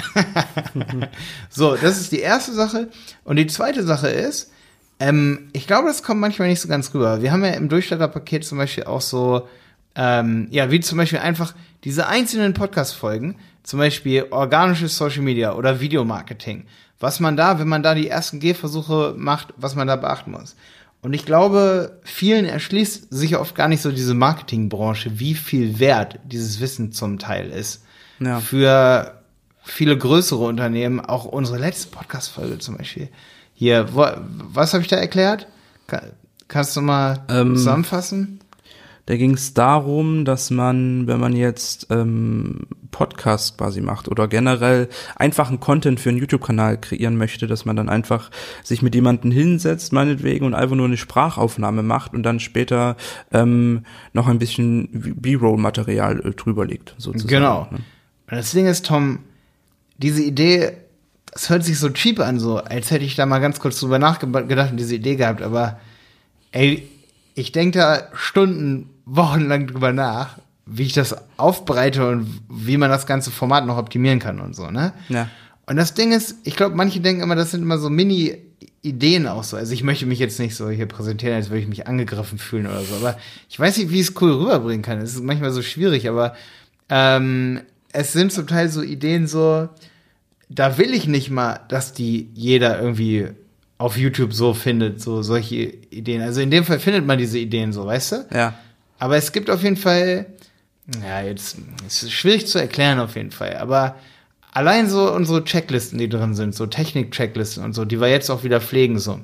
so, 1.50 1.76
das 1.76 1.98
ist 1.98 2.12
die 2.12 2.20
erste 2.20 2.52
Sache. 2.52 2.88
Und 3.24 3.36
die 3.36 3.46
zweite 3.46 3.82
Sache 3.82 4.08
ist, 4.08 4.52
ähm, 5.00 5.48
ich 5.54 5.66
glaube, 5.66 5.88
das 5.88 6.02
kommt 6.02 6.20
manchmal 6.20 6.48
nicht 6.48 6.60
so 6.60 6.68
ganz 6.68 6.92
rüber. 6.92 7.22
Wir 7.22 7.32
haben 7.32 7.44
ja 7.44 7.52
im 7.52 7.70
Durchstarterpaket 7.70 8.44
zum 8.44 8.58
Beispiel 8.58 8.84
auch 8.84 9.00
so, 9.00 9.48
ähm, 9.94 10.46
ja, 10.50 10.70
wie 10.70 10.80
zum 10.80 10.98
Beispiel 10.98 11.18
einfach 11.18 11.54
diese 11.84 12.06
einzelnen 12.06 12.52
Podcast-Folgen 12.52 13.36
zum 13.62 13.78
Beispiel 13.78 14.26
organisches 14.30 14.96
Social 14.96 15.22
Media 15.22 15.54
oder 15.54 15.80
Videomarketing, 15.80 16.66
was 17.00 17.18
man 17.18 17.36
da, 17.36 17.58
wenn 17.58 17.68
man 17.68 17.82
da 17.82 17.94
die 17.94 18.08
ersten 18.08 18.40
Gehversuche 18.40 19.14
macht, 19.16 19.54
was 19.56 19.74
man 19.74 19.86
da 19.86 19.96
beachten 19.96 20.32
muss. 20.32 20.54
Und 21.00 21.14
ich 21.14 21.24
glaube, 21.24 22.00
vielen 22.04 22.44
erschließt 22.44 23.08
sich 23.10 23.36
oft 23.36 23.54
gar 23.54 23.68
nicht 23.68 23.82
so 23.82 23.90
diese 23.90 24.14
Marketingbranche, 24.14 25.18
wie 25.18 25.34
viel 25.34 25.78
wert 25.78 26.18
dieses 26.24 26.60
Wissen 26.60 26.92
zum 26.92 27.18
Teil 27.18 27.50
ist. 27.50 27.85
Ja. 28.20 28.40
Für 28.40 29.20
viele 29.64 29.96
größere 29.96 30.44
Unternehmen, 30.44 31.00
auch 31.00 31.25
unsere 31.25 31.58
letzte 31.58 31.88
Podcast-Folge 31.88 32.58
zum 32.58 32.76
Beispiel. 32.76 33.08
Hier, 33.54 33.94
wo, 33.94 34.06
was 34.52 34.73
habe 34.73 34.82
ich 34.82 34.88
da 34.88 34.96
erklärt? 34.96 35.46
Kannst 36.49 36.76
du 36.76 36.82
mal 36.82 37.25
ähm, 37.28 37.56
zusammenfassen? 37.56 38.40
Da 39.06 39.16
ging 39.16 39.35
es 39.35 39.54
darum, 39.54 40.25
dass 40.25 40.50
man, 40.50 41.06
wenn 41.06 41.20
man 41.20 41.35
jetzt 41.35 41.87
ähm, 41.90 42.66
Podcast 42.90 43.56
quasi 43.56 43.80
macht 43.80 44.08
oder 44.08 44.26
generell 44.26 44.88
einfachen 45.14 45.61
Content 45.61 46.00
für 46.00 46.08
einen 46.08 46.18
YouTube-Kanal 46.18 46.80
kreieren 46.80 47.16
möchte, 47.16 47.46
dass 47.46 47.64
man 47.64 47.76
dann 47.76 47.88
einfach 47.88 48.30
sich 48.64 48.82
mit 48.82 48.96
jemandem 48.96 49.30
hinsetzt, 49.30 49.92
meinetwegen, 49.92 50.44
und 50.44 50.54
einfach 50.54 50.75
nur 50.75 50.87
eine 50.87 50.96
Sprachaufnahme 50.96 51.85
macht 51.85 52.14
und 52.14 52.25
dann 52.25 52.40
später 52.40 52.96
ähm, 53.32 53.85
noch 54.12 54.26
ein 54.26 54.40
bisschen 54.40 54.88
B-Roll-Material 54.92 56.26
äh, 56.26 56.30
drüber 56.32 56.66
legt, 56.66 56.96
sozusagen. 56.99 57.28
Genau. 57.28 57.68
Ne? 57.70 57.78
Das 58.28 58.50
Ding 58.50 58.66
ist, 58.66 58.87
Tom, 58.87 59.21
diese 59.99 60.23
Idee, 60.23 60.73
das 61.33 61.50
hört 61.50 61.64
sich 61.64 61.78
so 61.78 61.90
cheap 61.90 62.21
an, 62.21 62.40
so 62.40 62.59
als 62.59 62.90
hätte 62.90 63.04
ich 63.04 63.14
da 63.14 63.26
mal 63.26 63.38
ganz 63.38 63.61
kurz 63.61 63.78
drüber 63.78 63.99
nachgedacht 63.99 64.73
und 64.73 64.76
diese 64.76 64.97
Idee 64.97 65.16
gehabt, 65.16 65.42
aber 65.42 65.78
ey, 66.52 66.88
ich 67.35 67.52
denke 67.52 67.78
da 67.78 68.09
Stunden 68.14 68.90
wochenlang 69.04 69.66
drüber 69.66 69.92
nach, 69.92 70.38
wie 70.64 70.85
ich 70.85 70.92
das 70.92 71.14
aufbereite 71.37 72.09
und 72.09 72.40
wie 72.49 72.76
man 72.76 72.90
das 72.90 73.06
ganze 73.06 73.30
Format 73.30 73.66
noch 73.66 73.78
optimieren 73.78 74.18
kann 74.18 74.40
und 74.40 74.56
so, 74.56 74.71
ne? 74.71 74.92
Ja. 75.09 75.28
Und 75.66 75.76
das 75.76 75.95
Ding 75.95 76.12
ist, 76.12 76.37
ich 76.45 76.56
glaube, 76.56 76.76
manche 76.76 77.00
denken 77.00 77.23
immer, 77.23 77.35
das 77.35 77.50
sind 77.50 77.62
immer 77.62 77.78
so 77.78 77.90
Mini-Ideen 77.90 79.26
auch 79.26 79.42
so. 79.42 79.56
Also 79.56 79.73
ich 79.73 79.83
möchte 79.83 80.06
mich 80.06 80.21
jetzt 80.21 80.38
nicht 80.38 80.54
so 80.54 80.71
hier 80.71 80.87
präsentieren, 80.87 81.35
als 81.35 81.50
würde 81.50 81.61
ich 81.61 81.68
mich 81.68 81.88
angegriffen 81.88 82.38
fühlen 82.38 82.66
oder 82.66 82.83
so. 82.83 82.95
Aber 82.97 83.18
ich 83.49 83.59
weiß 83.59 83.76
nicht, 83.78 83.90
wie 83.90 84.00
ich 84.00 84.09
es 84.09 84.21
cool 84.21 84.33
rüberbringen 84.33 84.83
kann. 84.83 84.99
Es 84.99 85.14
ist 85.14 85.25
manchmal 85.25 85.50
so 85.50 85.62
schwierig, 85.62 86.09
aber 86.09 86.37
ähm, 86.88 87.62
es 87.96 88.12
sind 88.12 88.30
zum 88.30 88.46
Teil 88.46 88.68
so 88.68 88.82
Ideen 88.82 89.26
so, 89.26 89.68
da 90.50 90.76
will 90.76 90.92
ich 90.92 91.06
nicht 91.06 91.30
mal, 91.30 91.60
dass 91.68 91.94
die 91.94 92.28
jeder 92.34 92.80
irgendwie 92.80 93.28
auf 93.78 93.96
YouTube 93.96 94.34
so 94.34 94.52
findet, 94.52 95.00
so 95.00 95.22
solche 95.22 95.56
Ideen. 95.90 96.20
Also 96.20 96.42
in 96.42 96.50
dem 96.50 96.64
Fall 96.64 96.78
findet 96.78 97.06
man 97.06 97.18
diese 97.18 97.38
Ideen 97.38 97.72
so, 97.72 97.86
weißt 97.86 98.12
du? 98.12 98.26
Ja. 98.34 98.54
Aber 98.98 99.16
es 99.16 99.32
gibt 99.32 99.48
auf 99.48 99.62
jeden 99.62 99.78
Fall, 99.78 100.26
ja, 101.02 101.22
jetzt 101.22 101.56
es 101.86 102.02
ist 102.02 102.12
schwierig 102.12 102.46
zu 102.46 102.58
erklären 102.58 102.98
auf 103.00 103.16
jeden 103.16 103.30
Fall, 103.30 103.56
aber 103.56 103.96
allein 104.52 104.88
so 104.88 105.12
unsere 105.12 105.44
Checklisten, 105.44 105.98
die 105.98 106.08
drin 106.08 106.34
sind, 106.34 106.54
so 106.54 106.66
Technik-Checklisten 106.66 107.64
und 107.64 107.74
so, 107.74 107.86
die 107.86 108.00
wir 108.00 108.08
jetzt 108.08 108.30
auch 108.30 108.44
wieder 108.44 108.60
pflegen, 108.60 108.98
so. 108.98 109.20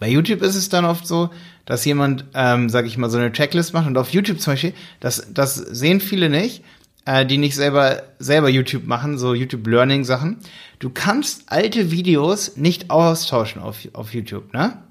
Bei 0.00 0.08
YouTube 0.08 0.42
ist 0.42 0.56
es 0.56 0.68
dann 0.68 0.84
oft 0.84 1.06
so, 1.06 1.30
dass 1.64 1.84
jemand, 1.84 2.24
ähm, 2.34 2.68
sag 2.68 2.86
ich 2.86 2.96
mal, 2.96 3.10
so 3.10 3.18
eine 3.18 3.32
Checklist 3.32 3.72
macht 3.72 3.86
und 3.86 3.98
auf 3.98 4.10
YouTube 4.10 4.40
zum 4.40 4.54
Beispiel, 4.54 4.72
das, 5.00 5.26
das 5.32 5.56
sehen 5.56 6.00
viele 6.00 6.28
nicht, 6.28 6.64
äh, 7.04 7.26
die 7.26 7.38
nicht 7.38 7.56
selber, 7.56 8.02
selber 8.18 8.48
YouTube 8.48 8.86
machen, 8.86 9.18
so 9.18 9.34
YouTube 9.34 9.66
Learning 9.66 10.04
Sachen. 10.04 10.38
Du 10.78 10.90
kannst 10.90 11.44
alte 11.46 11.90
Videos 11.90 12.56
nicht 12.56 12.90
austauschen 12.90 13.62
auf, 13.62 13.78
auf 13.92 14.14
YouTube, 14.14 14.52
ne? 14.52 14.82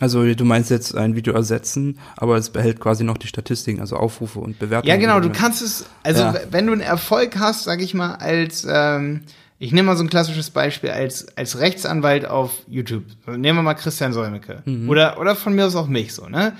Also 0.00 0.32
du 0.32 0.44
meinst 0.44 0.70
jetzt 0.70 0.94
ein 0.94 1.16
Video 1.16 1.32
ersetzen, 1.34 1.98
aber 2.16 2.36
es 2.36 2.50
behält 2.50 2.78
quasi 2.78 3.02
noch 3.02 3.18
die 3.18 3.26
Statistiken, 3.26 3.80
also 3.80 3.96
Aufrufe 3.96 4.38
und 4.38 4.58
Bewertungen. 4.58 4.88
Ja, 4.88 4.96
genau, 4.96 5.18
du 5.18 5.30
kannst 5.30 5.60
es, 5.60 5.86
also 6.04 6.22
ja. 6.22 6.34
wenn 6.50 6.66
du 6.66 6.72
einen 6.72 6.82
Erfolg 6.82 7.36
hast, 7.38 7.64
sag 7.64 7.82
ich 7.82 7.94
mal, 7.94 8.14
als, 8.14 8.64
ähm, 8.70 9.22
ich 9.58 9.72
nehme 9.72 9.86
mal 9.86 9.96
so 9.96 10.04
ein 10.04 10.10
klassisches 10.10 10.50
Beispiel, 10.50 10.90
als, 10.90 11.36
als 11.36 11.58
Rechtsanwalt 11.58 12.26
auf 12.26 12.52
YouTube. 12.68 13.04
Nehmen 13.26 13.58
wir 13.58 13.62
mal 13.62 13.74
Christian 13.74 14.12
Solmecke. 14.12 14.62
Mhm. 14.66 14.88
Oder, 14.88 15.18
oder 15.18 15.34
von 15.34 15.54
mir 15.54 15.66
aus 15.66 15.74
auch 15.74 15.88
mich 15.88 16.14
so, 16.14 16.28
ne? 16.28 16.56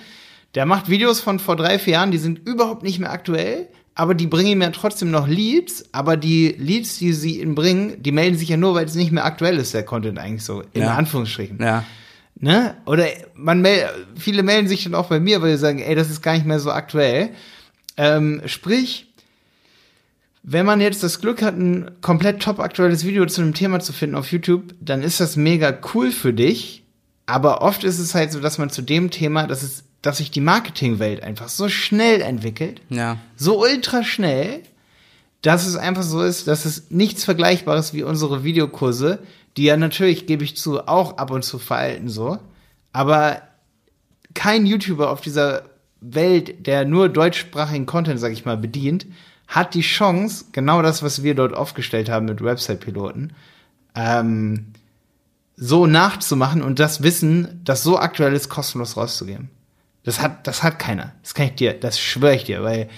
Der 0.54 0.66
macht 0.66 0.88
Videos 0.88 1.20
von 1.20 1.38
vor 1.38 1.54
drei, 1.54 1.78
vier 1.78 1.92
Jahren, 1.92 2.10
die 2.10 2.18
sind 2.18 2.44
überhaupt 2.48 2.82
nicht 2.82 2.98
mehr 2.98 3.12
aktuell, 3.12 3.68
aber 3.98 4.14
die 4.14 4.28
bringen 4.28 4.52
ihm 4.52 4.62
ja 4.62 4.70
trotzdem 4.70 5.10
noch 5.10 5.26
Leads, 5.26 5.86
aber 5.90 6.16
die 6.16 6.54
Leads, 6.56 6.98
die 6.98 7.12
sie 7.12 7.40
ihm 7.40 7.56
bringen, 7.56 8.00
die 8.00 8.12
melden 8.12 8.38
sich 8.38 8.48
ja 8.48 8.56
nur, 8.56 8.74
weil 8.74 8.84
es 8.84 8.94
nicht 8.94 9.10
mehr 9.10 9.24
aktuell 9.24 9.58
ist, 9.58 9.74
der 9.74 9.82
Content 9.82 10.20
eigentlich 10.20 10.44
so, 10.44 10.62
in 10.72 10.82
ja. 10.82 10.94
Anführungsstrichen. 10.94 11.60
Ja. 11.60 11.84
Ne? 12.38 12.76
Oder 12.86 13.08
man 13.34 13.60
mel 13.60 13.88
viele 14.16 14.44
melden 14.44 14.68
sich 14.68 14.84
dann 14.84 14.94
auch 14.94 15.08
bei 15.08 15.18
mir, 15.18 15.42
weil 15.42 15.50
sie 15.50 15.58
sagen, 15.58 15.80
ey, 15.80 15.96
das 15.96 16.10
ist 16.10 16.22
gar 16.22 16.34
nicht 16.34 16.46
mehr 16.46 16.60
so 16.60 16.70
aktuell. 16.70 17.30
Ähm, 17.96 18.40
sprich, 18.46 19.12
wenn 20.44 20.64
man 20.64 20.80
jetzt 20.80 21.02
das 21.02 21.20
Glück 21.20 21.42
hat, 21.42 21.56
ein 21.56 21.90
komplett 22.00 22.40
top 22.40 22.60
aktuelles 22.60 23.04
Video 23.04 23.26
zu 23.26 23.42
einem 23.42 23.52
Thema 23.52 23.80
zu 23.80 23.92
finden 23.92 24.14
auf 24.14 24.30
YouTube, 24.30 24.76
dann 24.80 25.02
ist 25.02 25.18
das 25.18 25.34
mega 25.34 25.76
cool 25.92 26.12
für 26.12 26.32
dich. 26.32 26.84
Aber 27.26 27.62
oft 27.62 27.82
ist 27.82 27.98
es 27.98 28.14
halt 28.14 28.30
so, 28.30 28.38
dass 28.38 28.58
man 28.58 28.70
zu 28.70 28.82
dem 28.82 29.10
Thema, 29.10 29.48
dass 29.48 29.64
es, 29.64 29.82
dass 30.02 30.18
sich 30.18 30.30
die 30.30 30.40
Marketingwelt 30.40 31.22
einfach 31.22 31.48
so 31.48 31.68
schnell 31.68 32.20
entwickelt, 32.20 32.80
ja. 32.88 33.18
so 33.36 33.60
ultra 33.60 34.04
schnell, 34.04 34.62
dass 35.42 35.66
es 35.66 35.76
einfach 35.76 36.02
so 36.02 36.22
ist, 36.22 36.48
dass 36.48 36.64
es 36.64 36.90
nichts 36.90 37.24
Vergleichbares 37.24 37.94
wie 37.94 38.02
unsere 38.02 38.44
Videokurse, 38.44 39.20
die 39.56 39.64
ja 39.64 39.76
natürlich, 39.76 40.26
gebe 40.26 40.44
ich 40.44 40.56
zu, 40.56 40.86
auch 40.86 41.18
ab 41.18 41.30
und 41.30 41.44
zu 41.44 41.58
veralten 41.58 42.08
so. 42.08 42.38
Aber 42.92 43.42
kein 44.34 44.66
YouTuber 44.66 45.10
auf 45.10 45.20
dieser 45.20 45.64
Welt, 46.00 46.66
der 46.66 46.84
nur 46.84 47.08
deutschsprachigen 47.08 47.86
Content, 47.86 48.20
sag 48.20 48.32
ich 48.32 48.44
mal, 48.44 48.56
bedient, 48.56 49.06
hat 49.48 49.74
die 49.74 49.80
Chance, 49.80 50.46
genau 50.52 50.82
das, 50.82 51.02
was 51.02 51.22
wir 51.22 51.34
dort 51.34 51.54
aufgestellt 51.54 52.08
haben 52.08 52.26
mit 52.26 52.42
Website-Piloten, 52.42 53.32
ähm, 53.94 54.66
so 55.56 55.86
nachzumachen 55.86 56.62
und 56.62 56.78
das 56.78 57.02
Wissen, 57.02 57.60
das 57.64 57.82
so 57.82 57.98
aktuell 57.98 58.34
ist, 58.34 58.48
kostenlos 58.48 58.96
rauszugeben. 58.96 59.50
Das 60.08 60.22
hat, 60.22 60.46
das 60.46 60.62
hat 60.62 60.78
keiner. 60.78 61.12
Das 61.20 61.34
kann 61.34 61.48
ich 61.48 61.56
dir, 61.56 61.74
das 61.74 62.00
schwöre 62.00 62.34
ich 62.34 62.44
dir, 62.44 62.62
weil 62.62 62.88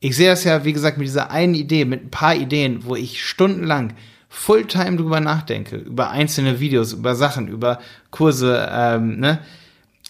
ich 0.00 0.14
sehe 0.14 0.28
das 0.28 0.44
ja, 0.44 0.66
wie 0.66 0.74
gesagt, 0.74 0.98
mit 0.98 1.06
dieser 1.06 1.30
einen 1.30 1.54
Idee, 1.54 1.86
mit 1.86 2.04
ein 2.04 2.10
paar 2.10 2.34
Ideen, 2.34 2.84
wo 2.84 2.94
ich 2.94 3.24
stundenlang 3.24 3.94
Fulltime 4.28 4.98
drüber 4.98 5.20
nachdenke, 5.20 5.76
über 5.76 6.10
einzelne 6.10 6.60
Videos, 6.60 6.92
über 6.92 7.14
Sachen, 7.14 7.48
über 7.48 7.78
Kurse, 8.10 8.68
ähm, 8.70 9.18
ne, 9.18 9.38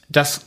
das, 0.09 0.47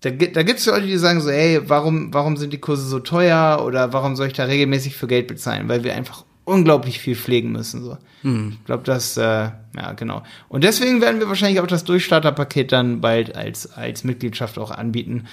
da, 0.00 0.10
da 0.10 0.42
gibt 0.42 0.58
es 0.58 0.66
Leute, 0.66 0.88
die 0.88 0.98
sagen 0.98 1.20
so, 1.20 1.30
ey, 1.30 1.60
warum, 1.68 2.12
warum 2.12 2.36
sind 2.36 2.52
die 2.52 2.58
Kurse 2.58 2.88
so 2.88 2.98
teuer 2.98 3.62
oder 3.64 3.92
warum 3.92 4.16
soll 4.16 4.26
ich 4.26 4.32
da 4.32 4.42
regelmäßig 4.42 4.96
für 4.96 5.06
Geld 5.06 5.28
bezahlen? 5.28 5.68
Weil 5.68 5.84
wir 5.84 5.94
einfach 5.94 6.24
unglaublich 6.48 6.98
viel 6.98 7.14
pflegen 7.14 7.52
müssen. 7.52 7.84
So. 7.84 7.98
Hm. 8.22 8.56
Ich 8.58 8.64
glaube, 8.64 8.82
das, 8.84 9.16
äh, 9.16 9.22
ja, 9.22 9.92
genau. 9.96 10.22
Und 10.48 10.64
deswegen 10.64 11.00
werden 11.00 11.20
wir 11.20 11.28
wahrscheinlich 11.28 11.60
auch 11.60 11.66
das 11.66 11.84
Durchstarterpaket 11.84 12.72
dann 12.72 13.00
bald 13.00 13.36
als, 13.36 13.72
als 13.72 14.04
Mitgliedschaft 14.04 14.58
auch 14.58 14.70
anbieten. 14.70 15.26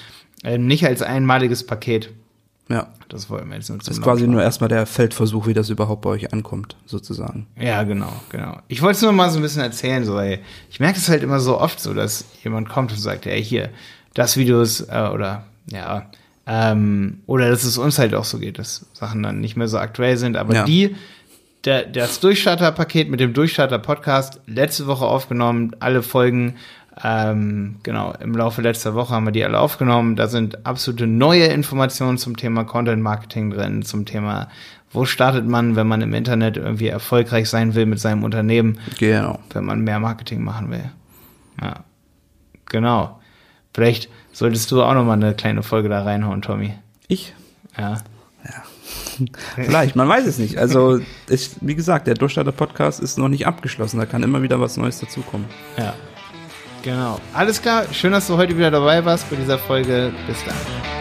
Ähm, 0.44 0.68
nicht 0.68 0.86
als 0.86 1.02
einmaliges 1.02 1.66
Paket. 1.66 2.12
Ja. 2.70 2.88
Das 3.10 3.30
wollen 3.30 3.48
wir 3.50 3.56
jetzt 3.56 3.70
nur 3.70 3.80
zum 3.80 3.88
Das 3.88 3.98
ist 3.98 4.04
quasi 4.04 4.28
nur 4.28 4.42
erstmal 4.42 4.70
der 4.70 4.86
Feldversuch, 4.86 5.46
wie 5.48 5.54
das 5.54 5.70
überhaupt 5.70 6.02
bei 6.02 6.10
euch 6.10 6.34
ankommt, 6.34 6.76
sozusagen. 6.86 7.48
Ja, 7.60 7.84
genau, 7.84 8.12
genau. 8.30 8.60
Ich 8.68 8.82
wollte 8.82 8.96
es 8.96 9.02
nur 9.04 9.12
mal 9.12 9.30
so 9.30 9.38
ein 9.38 9.44
bisschen 9.44 9.62
erzählen, 9.62 10.04
so, 10.04 10.20
ey. 10.20 10.40
Ich 10.70 10.80
merke 10.80 10.98
es 10.98 11.08
halt 11.08 11.22
immer 11.22 11.40
so 11.40 11.60
oft 11.60 11.80
so, 11.80 11.94
dass 11.94 12.26
jemand 12.44 12.68
kommt 12.68 12.92
und 12.92 12.98
sagt, 12.98 13.28
ey, 13.28 13.44
hier, 13.44 13.70
das 14.16 14.38
Video 14.38 14.62
ist, 14.62 14.82
äh, 14.90 15.10
oder, 15.14 15.46
ja, 15.72 16.10
ähm, 16.48 17.22
oder 17.25 17.50
dass 17.50 17.64
es 17.64 17.78
uns 17.78 18.00
halt 18.00 18.14
auch 18.14 18.25
so 18.25 18.40
geht, 18.40 18.60
dass 18.60 18.86
Sachen 18.94 19.24
dann 19.24 19.42
nicht 19.42 19.56
mehr 19.56 19.68
so 19.68 19.78
aktuell 19.78 20.18
sind, 20.18 20.38
aber 20.38 20.54
ja. 20.54 20.64
die, 20.64 20.96
der, 21.66 21.86
das 21.86 22.20
Durchstarter-Paket 22.20 23.10
mit 23.10 23.20
dem 23.20 23.34
Durchstarter-Podcast, 23.34 24.42
letzte 24.46 24.88
Woche 24.88 25.06
aufgenommen, 25.06 25.75
alle 25.80 26.04
Folgen 26.04 26.56
ähm, 27.04 27.75
genau, 27.84 28.14
im 28.20 28.36
Laufe 28.36 28.62
letzter 28.62 28.94
Woche 28.94 29.14
haben 29.14 29.25
wir 29.25 29.32
die 29.32 29.44
alle 29.44 29.60
aufgenommen. 29.60 30.16
Da 30.16 30.28
sind 30.28 30.66
absolute 30.66 31.08
neue 31.08 31.46
Informationen 31.46 32.18
zum 32.18 32.38
Thema 32.38 32.64
Content 32.64 33.02
Marketing 33.02 33.50
drin, 33.50 33.84
zum 33.84 34.06
Thema, 34.06 34.48
wo 34.92 35.04
startet 35.04 35.46
man, 35.46 35.75
wenn 35.75 35.88
man 35.88 36.02
im 36.02 36.14
Internet 36.14 36.56
irgendwie 36.56 36.88
erfolgreich 36.88 37.50
sein 37.50 37.75
will 37.75 37.86
mit 37.86 38.00
seinem 38.00 38.24
Unternehmen. 38.24 38.80
Genau. 38.98 39.40
Wenn 39.52 39.66
man 39.66 39.82
mehr 39.82 40.00
Marketing 40.00 40.42
machen 40.42 40.72
will. 40.72 40.90
Ja. 41.62 41.84
Genau. 42.68 43.20
Vielleicht 43.75 44.08
solltest 44.32 44.72
du 44.72 44.82
auch 44.82 44.94
noch 44.94 45.03
mal 45.03 45.13
eine 45.13 45.34
kleine 45.34 45.62
Folge 45.62 45.89
da 45.89 46.01
reinhauen, 46.01 46.41
Tommy. 46.41 46.75
Ich? 47.10 47.34
Ja. 47.77 48.01
Ja. 48.46 48.63
Vielleicht, 49.55 49.98
man 49.98 50.08
weiß 50.08 50.25
es 50.25 50.38
nicht. 50.38 50.58
Also, 50.58 51.01
ich, 51.27 51.50
wie 51.60 51.75
gesagt, 51.75 52.08
der 52.08 52.13
Durchstarter-Podcast 52.13 53.01
ist 53.01 53.17
noch 53.17 53.27
nicht 53.27 53.46
abgeschlossen. 53.46 53.98
Da 53.98 54.05
kann 54.05 54.24
immer 54.24 54.41
wieder 54.41 54.62
was 54.62 54.77
Neues 54.77 55.01
dazukommen. 55.01 55.48
Ja. 55.77 55.94
Genau. 56.84 57.20
Alles 57.34 57.62
klar. 57.62 57.84
Schön, 57.91 58.13
dass 58.13 58.27
du 58.27 58.38
heute 58.38 58.55
wieder 58.55 58.72
dabei 58.72 59.03
warst 59.03 59.29
bei 59.29 59.36
dieser 59.36 59.60
Folge. 59.60 60.13
Bis 60.25 60.38
dann. 60.46 60.95